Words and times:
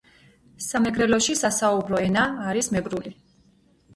სამეგრელოში 0.67 1.35
სასაუბრო 1.41 2.01
ენა 2.05 2.23
არის 2.53 2.69
მეგრული. 2.77 3.13